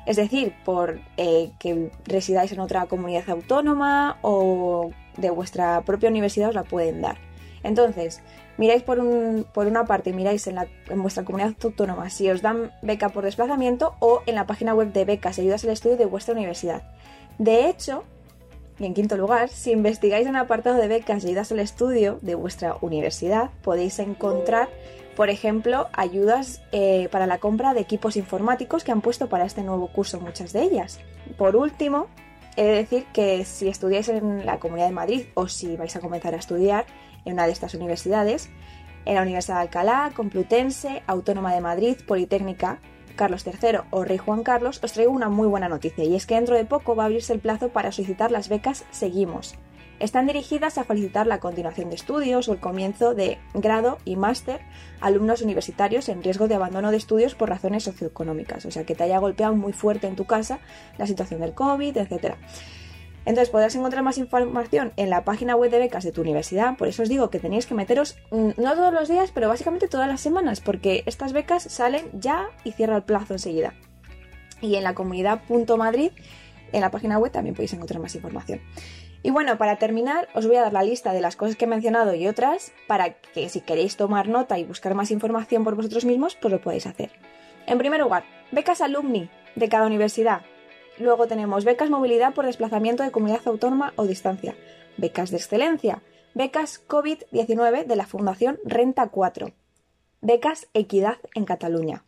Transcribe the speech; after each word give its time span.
Es 0.07 0.17
decir, 0.17 0.53
por 0.63 0.99
eh, 1.17 1.51
que 1.59 1.91
residáis 2.05 2.51
en 2.51 2.59
otra 2.59 2.85
comunidad 2.87 3.29
autónoma 3.29 4.17
o 4.21 4.91
de 5.17 5.29
vuestra 5.29 5.81
propia 5.81 6.09
universidad 6.09 6.49
os 6.49 6.55
la 6.55 6.63
pueden 6.63 7.01
dar. 7.01 7.17
Entonces, 7.65 8.21
miráis 8.57 8.83
por, 8.83 8.99
un, 8.99 9.45
por 9.53 9.67
una 9.67 9.85
parte, 9.85 10.13
miráis 10.13 10.47
en, 10.47 10.57
vuestra 10.95 11.23
comunidad 11.23 11.55
autónoma 11.63 12.09
si 12.09 12.29
os 12.29 12.41
dan 12.41 12.71
beca 12.81 13.09
por 13.09 13.23
desplazamiento 13.23 13.95
o 13.99 14.21
en 14.25 14.35
la 14.35 14.45
página 14.45 14.73
web 14.73 14.93
de 14.93 15.05
becas 15.05 15.37
y 15.37 15.41
ayudas 15.41 15.63
al 15.63 15.71
estudio 15.71 15.97
de 15.97 16.05
vuestra 16.05 16.33
universidad. 16.33 16.83
De 17.37 17.67
hecho, 17.67 18.03
y 18.79 18.85
en 18.85 18.93
quinto 18.93 19.17
lugar, 19.17 19.49
si 19.49 19.71
investigáis 19.71 20.27
en 20.27 20.35
el 20.35 20.41
apartado 20.41 20.77
de 20.77 20.87
becas 20.87 21.23
y 21.23 21.27
ayudas 21.27 21.51
al 21.51 21.59
estudio 21.59 22.19
de 22.21 22.35
vuestra 22.35 22.75
universidad, 22.81 23.49
podéis 23.61 23.99
encontrar, 23.99 24.69
por 25.15 25.29
ejemplo, 25.29 25.87
ayudas 25.93 26.61
eh, 26.71 27.07
para 27.09 27.25
la 27.25 27.39
compra 27.39 27.73
de 27.73 27.81
equipos 27.81 28.17
informáticos 28.17 28.83
que 28.83 28.91
han 28.91 29.01
puesto 29.01 29.27
para 29.29 29.45
este 29.45 29.63
nuevo 29.63 29.87
curso 29.87 30.19
muchas 30.19 30.53
de 30.53 30.63
ellas. 30.63 30.99
Por 31.37 31.55
último, 31.55 32.07
He 32.57 32.63
de 32.63 32.71
decir 32.71 33.05
que 33.11 33.43
si 33.43 33.67
estudiáis 33.67 34.07
en 34.07 34.45
la 34.45 34.59
Comunidad 34.59 34.87
de 34.87 34.93
Madrid 34.93 35.25
o 35.33 35.47
si 35.47 35.75
vais 35.75 35.93
a 35.95 35.99
comenzar 35.99 36.33
a 36.33 36.37
estudiar 36.37 36.85
en 37.25 37.33
una 37.33 37.45
de 37.45 37.51
estas 37.51 37.73
universidades, 37.73 38.49
en 39.05 39.15
la 39.15 39.21
Universidad 39.21 39.57
de 39.57 39.61
Alcalá, 39.61 40.11
Complutense, 40.15 41.03
Autónoma 41.07 41.53
de 41.53 41.61
Madrid, 41.61 41.97
Politécnica, 42.07 42.79
Carlos 43.15 43.45
III 43.45 43.79
o 43.91 44.03
Rey 44.03 44.17
Juan 44.17 44.43
Carlos, 44.43 44.79
os 44.83 44.93
traigo 44.93 45.11
una 45.11 45.29
muy 45.29 45.47
buena 45.47 45.69
noticia 45.69 46.03
y 46.03 46.15
es 46.15 46.25
que 46.25 46.35
dentro 46.35 46.55
de 46.55 46.65
poco 46.65 46.95
va 46.95 47.03
a 47.03 47.05
abrirse 47.05 47.33
el 47.33 47.39
plazo 47.39 47.69
para 47.69 47.91
solicitar 47.91 48.31
las 48.31 48.49
becas 48.49 48.85
Seguimos. 48.91 49.55
Están 49.99 50.27
dirigidas 50.27 50.77
a 50.77 50.83
facilitar 50.83 51.25
la 51.25 51.39
continuación 51.39 51.89
de 51.89 51.95
estudios 51.95 52.49
o 52.49 52.53
el 52.53 52.59
comienzo 52.59 53.15
de 53.15 53.37
grado 53.53 53.97
y 54.03 54.17
máster 54.17 54.59
a 54.99 55.07
alumnos 55.07 55.41
universitarios 55.41 56.09
en 56.09 56.21
riesgo 56.21 56.49
de 56.49 56.55
abandono 56.55 56.91
de 56.91 56.97
estudios 56.97 57.33
por 57.33 57.47
razones 57.47 57.83
socioeconómicas, 57.83 58.65
o 58.65 58.71
sea, 58.71 58.85
que 58.85 58.93
te 58.93 59.05
haya 59.05 59.19
golpeado 59.19 59.55
muy 59.55 59.71
fuerte 59.71 60.07
en 60.07 60.17
tu 60.17 60.25
casa 60.25 60.59
la 60.97 61.07
situación 61.07 61.39
del 61.39 61.53
COVID, 61.53 61.95
etc. 61.95 62.35
Entonces 63.25 63.49
podrás 63.49 63.75
encontrar 63.75 64.03
más 64.03 64.17
información 64.17 64.93
en 64.97 65.09
la 65.09 65.23
página 65.23 65.55
web 65.55 65.71
de 65.71 65.79
becas 65.79 66.03
de 66.03 66.11
tu 66.11 66.21
universidad, 66.21 66.77
por 66.77 66.87
eso 66.87 67.03
os 67.03 67.09
digo 67.09 67.29
que 67.29 67.39
tenéis 67.39 67.65
que 67.65 67.73
meteros 67.73 68.17
mm, 68.31 68.51
no 68.57 68.75
todos 68.75 68.93
los 68.93 69.09
días, 69.09 69.31
pero 69.33 69.49
básicamente 69.49 69.87
todas 69.87 70.07
las 70.07 70.21
semanas, 70.21 70.61
porque 70.61 71.03
estas 71.05 71.33
becas 71.33 71.63
salen 71.63 72.09
ya 72.13 72.47
y 72.63 72.71
cierra 72.71 72.97
el 72.97 73.03
plazo 73.03 73.33
enseguida. 73.33 73.73
Y 74.61 74.75
en 74.75 74.83
la 74.83 74.93
comunidad.madrid, 74.93 76.11
en 76.71 76.81
la 76.81 76.91
página 76.91 77.17
web 77.17 77.31
también 77.31 77.55
podéis 77.55 77.73
encontrar 77.73 77.99
más 77.99 78.15
información. 78.15 78.61
Y 79.23 79.31
bueno, 79.31 79.57
para 79.57 79.77
terminar, 79.77 80.27
os 80.35 80.45
voy 80.45 80.57
a 80.57 80.61
dar 80.61 80.73
la 80.73 80.83
lista 80.83 81.11
de 81.11 81.19
las 81.19 81.35
cosas 81.35 81.55
que 81.55 81.65
he 81.65 81.67
mencionado 81.67 82.13
y 82.13 82.27
otras 82.27 82.73
para 82.87 83.13
que 83.13 83.49
si 83.49 83.61
queréis 83.61 83.97
tomar 83.97 84.27
nota 84.27 84.59
y 84.59 84.63
buscar 84.63 84.93
más 84.93 85.09
información 85.09 85.63
por 85.63 85.75
vosotros 85.75 86.05
mismos, 86.05 86.37
pues 86.39 86.51
lo 86.51 86.61
podéis 86.61 86.85
hacer. 86.85 87.09
En 87.65 87.79
primer 87.79 88.01
lugar, 88.01 88.23
becas 88.51 88.81
alumni 88.81 89.29
de 89.55 89.67
cada 89.67 89.87
universidad. 89.87 90.41
Luego 90.97 91.27
tenemos 91.27 91.65
becas 91.65 91.89
movilidad 91.89 92.33
por 92.33 92.45
desplazamiento 92.45 93.03
de 93.03 93.11
comunidad 93.11 93.41
autónoma 93.45 93.93
o 93.97 94.05
distancia, 94.05 94.55
becas 94.97 95.29
de 95.29 95.37
excelencia, 95.37 96.01
becas 96.33 96.81
COVID-19 96.87 97.85
de 97.85 97.95
la 97.95 98.05
Fundación 98.05 98.59
Renta 98.63 99.07
4, 99.07 99.51
becas 100.21 100.67
Equidad 100.73 101.17
en 101.33 101.43
Cataluña, 101.43 102.05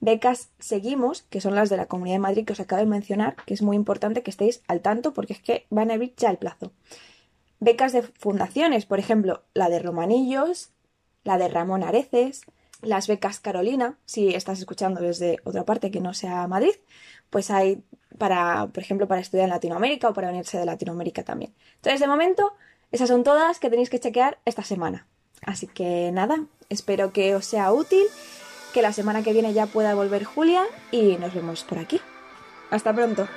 becas 0.00 0.50
Seguimos, 0.58 1.22
que 1.22 1.40
son 1.40 1.54
las 1.54 1.70
de 1.70 1.78
la 1.78 1.86
Comunidad 1.86 2.16
de 2.16 2.20
Madrid 2.20 2.44
que 2.44 2.52
os 2.52 2.60
acabo 2.60 2.80
de 2.80 2.86
mencionar, 2.86 3.36
que 3.46 3.54
es 3.54 3.62
muy 3.62 3.74
importante 3.74 4.22
que 4.22 4.30
estéis 4.30 4.62
al 4.68 4.82
tanto 4.82 5.14
porque 5.14 5.32
es 5.32 5.40
que 5.40 5.66
van 5.70 5.90
a 5.90 5.94
abrir 5.94 6.14
ya 6.16 6.30
el 6.30 6.36
plazo. 6.36 6.72
Becas 7.58 7.94
de 7.94 8.02
fundaciones, 8.02 8.84
por 8.84 8.98
ejemplo, 8.98 9.44
la 9.54 9.70
de 9.70 9.78
Romanillos, 9.78 10.70
la 11.22 11.38
de 11.38 11.48
Ramón 11.48 11.82
Areces, 11.82 12.42
las 12.82 13.08
becas 13.08 13.40
Carolina, 13.40 13.98
si 14.04 14.34
estás 14.34 14.58
escuchando 14.58 15.00
desde 15.00 15.38
otra 15.44 15.64
parte 15.64 15.90
que 15.90 16.00
no 16.00 16.14
sea 16.14 16.46
Madrid, 16.46 16.74
pues 17.30 17.50
hay 17.50 17.82
para, 18.18 18.66
por 18.68 18.82
ejemplo, 18.82 19.08
para 19.08 19.20
estudiar 19.20 19.44
en 19.44 19.50
Latinoamérica 19.50 20.08
o 20.08 20.14
para 20.14 20.28
venirse 20.28 20.58
de 20.58 20.66
Latinoamérica 20.66 21.24
también. 21.24 21.54
Entonces, 21.76 22.00
de 22.00 22.06
momento, 22.06 22.52
esas 22.92 23.08
son 23.08 23.24
todas 23.24 23.58
que 23.58 23.70
tenéis 23.70 23.90
que 23.90 24.00
chequear 24.00 24.38
esta 24.44 24.62
semana. 24.62 25.06
Así 25.42 25.66
que 25.66 26.10
nada, 26.12 26.46
espero 26.68 27.12
que 27.12 27.34
os 27.34 27.44
sea 27.44 27.72
útil 27.72 28.04
que 28.72 28.82
la 28.82 28.92
semana 28.92 29.22
que 29.22 29.32
viene 29.32 29.52
ya 29.52 29.66
pueda 29.66 29.94
volver 29.94 30.24
Julia 30.24 30.64
y 30.90 31.16
nos 31.16 31.34
vemos 31.34 31.64
por 31.64 31.78
aquí. 31.78 32.00
Hasta 32.70 32.92
pronto. 32.92 33.28